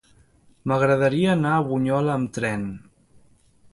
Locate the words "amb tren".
2.17-2.65